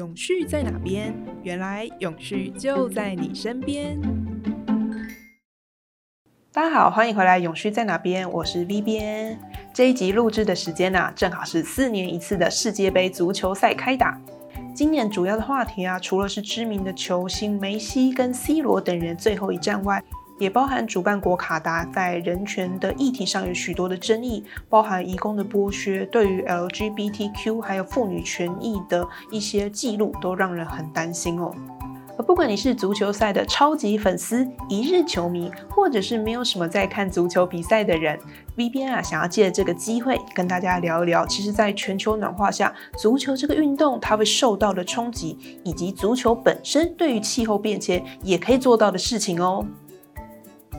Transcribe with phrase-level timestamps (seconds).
[0.00, 1.14] 永续在哪边？
[1.42, 4.00] 原来永续就在你身边。
[6.50, 9.38] 大家好，欢迎回来《永续在哪边》，我是 V 边。
[9.74, 14.18] 这一集录制的时间呢，正好是四年一次的世界杯足球赛开打。
[14.74, 20.02] 今年主要的话题啊，除了是知名的球星梅西跟 C 罗等人最后一战外，
[20.40, 31.52] 也包含主办国卡达在人权的议题上有许多的争议，包含移工的剥削，对于 LGBTQ 还有妇女权益的一些记录，都让人很担心哦。
[32.26, 38.18] 不管你是足球赛的超级粉丝、一日球迷，或者是没有什么在看足球比赛的人
[38.56, 49.66] ，V 边啊，想要借这个机会跟大家聊一聊，其实在全球暖化下，足球这个运动它会受到的冲击，以及足球本身对于气候变迁也可以做到的事情哦。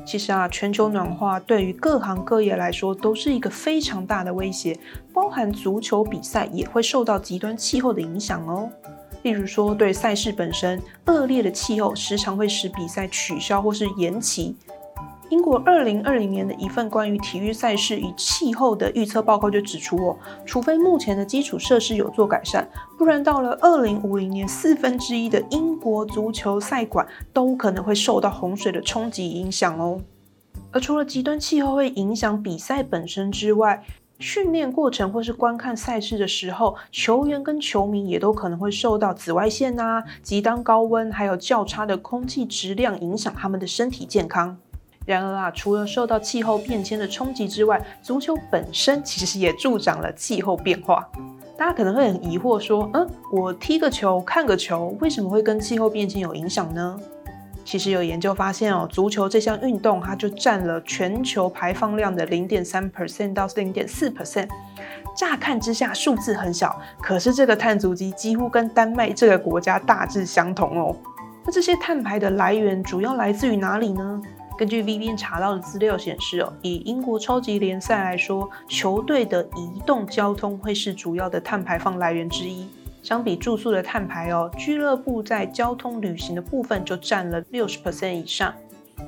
[0.06, 4.78] 其实啊，全球暖化对于各行各业来说都是一个非常大的威胁，
[5.14, 8.70] 包含足球比赛也会受到极端气候的影响哦。
[9.24, 14.56] 例如说，对赛事本身恶劣的气候，时常会使比赛取消或是延期。
[15.32, 30.02] 英国二零二零年的一份关于体育赛事与气候的预测报告就指出哦，除非目前的基础设施有做改善，不然到了二零五零年，四分之一的英国足球赛馆都可能会受到洪水的冲击影响哦。
[30.72, 33.86] 而除了极端气候会影响比赛本身之外，
[34.20, 44.58] 训练过程或是观看赛事的时候，球员跟球迷也都可能会受到紫外线啊、极端高温，还有较差的空气质量影响他们的身体健康。
[45.06, 51.10] 然而啊，除了受到气候变迁的冲击之外，足球本身其实也助长了气候变化。
[51.58, 57.00] 大家可能会很疑惑说，嗯，我踢个球、看个球，为什么会跟气候变迁有影响呢？
[57.64, 64.48] 其实有研究发现哦，足球这项运动它就占了全球排放量的零点三 percent 到零点四 percent。
[65.16, 70.96] 乍看之下数字很小，可是这个碳足迹几乎跟丹麦这个国家大致相同哦。
[71.46, 74.22] 那这些碳排的来源主要来自于哪里呢？
[74.58, 82.68] 根据 V B 查到的资料显示，哦，以英国超级联赛来说，球队的移动交通会是主要的碳排放来源之一。
[83.02, 88.54] 相比住宿的碳排哦，俱乐部在交通旅行的部分就占了六十 percent 以上。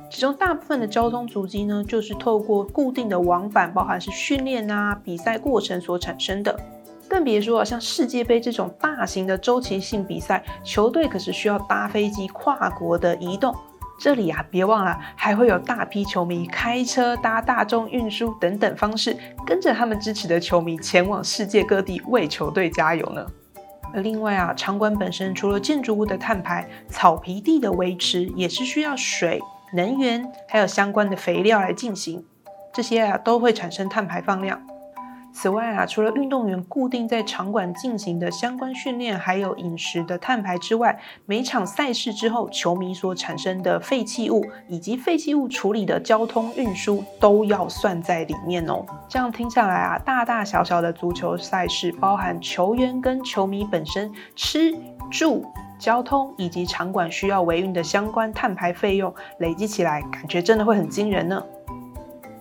[0.09, 6.59] 其中大部分的交通足迹呢，就是透过固定的往返，包含是训练啊、比赛过程所产生的。
[7.07, 13.53] 更别说啊像世界杯这种大型的周期性比赛，球队可是需要搭飞机跨国的移动。
[14.03, 19.16] 这里啊，别忘了还会有大批球迷开车、搭大众运输等等方式，
[19.46, 23.25] 跟着他们支持的球迷前往世界各地为球队加油呢。
[23.94, 29.40] 而另外啊，场馆本身除了建筑物的碳排，草皮地的维持也是需要水、
[29.74, 32.25] 能源还有相关的肥料来进行，
[32.74, 34.62] 这些啊都会产生碳排放量。
[35.33, 48.85] 此外啊，除了运动员固定在场馆进行的相关训练，还有饮食的碳排之外，每场赛事之后，球迷所产生的废弃物以及废弃物处理的交通运输都要算在里面哦。
[49.09, 54.73] 这样听下来啊，大大小小的足球赛事，包含球员跟球迷本身吃
[55.11, 55.44] 住、
[55.79, 61.44] 交通以及场馆需要维运的相关碳排费用，累积起来，感觉真的会很惊人呢。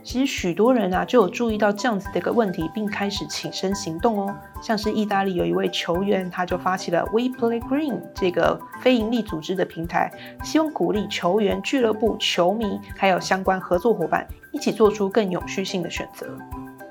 [0.02, 4.34] 其实许多人啊就有注意到这样子的一个问题，并开始起身行动哦。
[4.60, 16.26] 像是意大利有一位球员，他就发起了 We Play Green 这个非营利组织的平台，希望鼓励球员、俱乐部、球迷还有相关合作伙伴一起做出更永续性的选择。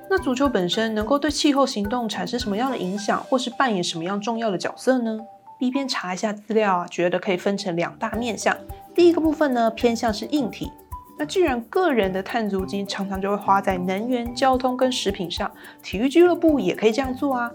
[0.08, 5.18] 那足球本身能够对气候行动产生什么样的影响，或是扮演什么样重要的角色呢？
[5.58, 8.56] 一边查一下资料啊，觉得可以分成两大面向。
[8.94, 10.70] 第一个部分呢，偏向是硬体。
[11.18, 15.50] 那既然个人的碳足迹常常就会花在能源、交通跟食品上，
[15.82, 17.50] 体育俱乐部也可以这样做啊。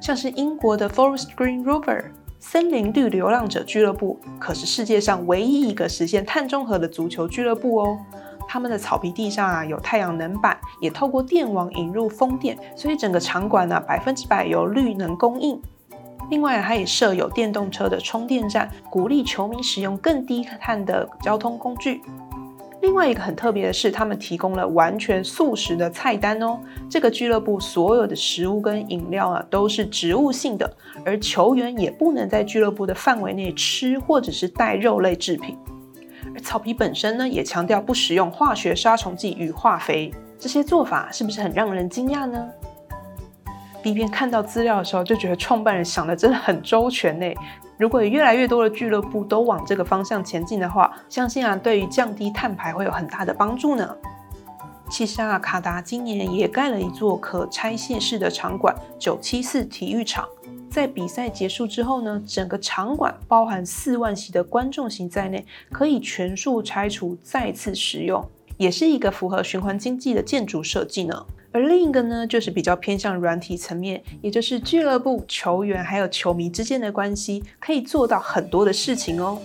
[0.00, 2.04] 像是英国的 Forest Green Rover
[2.38, 7.98] 森林绿流浪者俱乐部，可是世界上唯一一个实现碳中和的足球俱乐部哦。
[8.48, 15.60] 他们的草皮地上啊有太阳能板，也透过电网引入风电，所以整个场馆呢百分之百由绿能供应。
[16.30, 22.00] 另外，它也设有电动车的充电站，鼓励球迷使用更低碳的交通工具。
[22.82, 26.58] 另外一个很特别的是，他们提供了完全素食的菜单哦。
[26.90, 30.68] 这个俱乐部所有的食物跟饮料啊都是植物性的，
[31.06, 35.56] 而球员也不能在俱乐部的范围内吃或者是带肉类制品。
[36.34, 40.12] 而草皮本身呢，也强调不使用化学杀虫剂与化肥。
[40.36, 42.44] 这些做法是不是很让人惊讶呢？
[43.84, 47.26] 一边看到资料的时候，就觉得创办人想的真的很周全呢。
[47.82, 53.96] 如果越来越多的俱乐部都往这个方向前进的话，相信啊，对于降低碳排会有很大的帮助呢。
[54.88, 60.28] 其实啊，卡达今年也盖了一座可拆卸式的场馆——九七四体育场。
[60.70, 68.24] 在比赛结束之后呢，整个场馆包含四万席的观众席在内，可以全数拆除再次使用，
[68.58, 71.26] 也是一个符合循环经济的建筑设计呢。
[71.52, 79.38] 而另一个呢，就是比较偏向软体层面，也就是俱乐部、球员还有球迷之间的关系，可以做到很多的事情哦。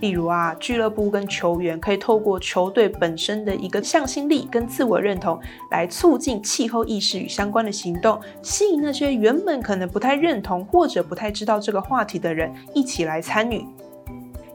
[0.00, 5.40] 例如啊，俱乐部跟球员可以透过球队本身的一个向心力跟自我认同，
[5.72, 13.66] 来促进气候意识与相关的行动，吸引那些原本可能不太认同或者不太知道这个话题的人一起来参与。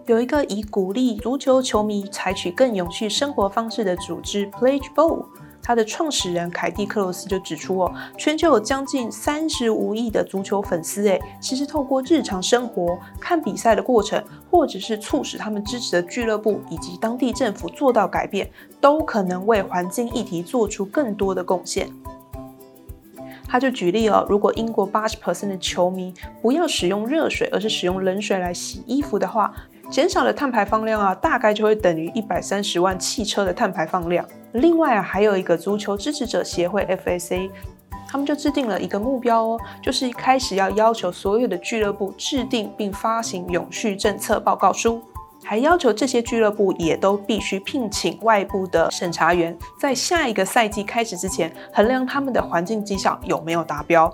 [0.06, 5.26] 有一个以鼓励足球球迷采取更永续生活方式的组织 Pledge Ball。
[5.66, 14.22] 他的创始人凯蒂·克罗斯就指出哦，全球有将近三十五亿的足球粉丝，诶，其实透过日常生活、看比赛的过程，
[14.52, 18.52] 或者是促使他们支持的俱乐部以及当地政府做到改变，
[18.82, 21.90] 都可能为环境议题做出更多的贡献。
[23.48, 29.54] 他就举例哦，如果英国八十 percent 的球迷不要使用热水，而是使用冷水来洗衣服的话，
[29.92, 34.26] 减少的碳排放量啊，大概就会等于一百三十万汽车的碳排放量。
[34.54, 37.50] 另外啊，还有一个足球支持者协会 FSA，
[38.08, 45.02] 他们就制定了一个目标哦，就是一开始要要求所有的俱乐部制定并发行永续政策报告书，
[45.44, 54.12] 还要求这些俱乐部也都必须聘请外部的审查员，在下一个赛季开始之前，衡量他们的环境绩效有没有达标。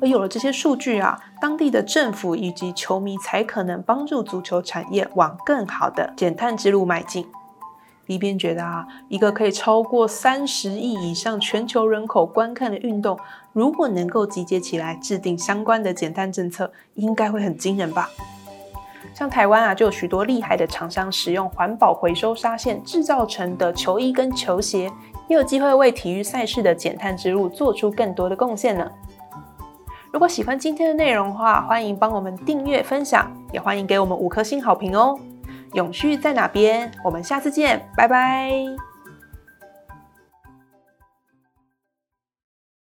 [0.00, 7.26] 而有了这些数据啊，当地的政府以及球迷才可能帮助足球产业往更好的减碳之路迈进。
[8.06, 13.18] 李边觉得啊，一个可以超过三十亿以上全球人口观看的运动，
[13.52, 18.08] 如果能够集结起来制定相关的减碳政策，应该会很惊人吧？
[19.12, 24.90] 像台湾啊，就有许多厉害的厂商使用环保回收纱线制造成的球衣跟球鞋，
[25.28, 28.90] 也有机会为体育赛事的减碳之路做出更多的贡献呢。
[30.18, 35.16] 如果喜欢今天的内容的话，欢迎帮我们订阅分享，也欢迎给我们五颗星好评哦。
[35.74, 36.90] 永续在哪边？
[37.04, 38.50] 我们下次见，拜拜。